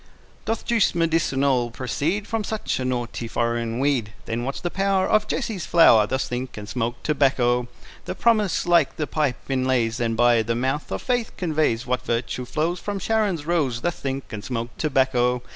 [0.45, 4.13] Doth juice medicinal proceed From such a naughty foreign weed?
[4.25, 6.07] Then what's the power Of Jesse's flower?
[6.07, 7.67] Thus think, and smoke tobacco.
[8.05, 12.45] The promise, like the pipe, inlays, And by the mouth of faith conveys, What virtue
[12.45, 13.81] flows From Sharon's rose.
[13.81, 15.43] Thus think, and smoke tobacco.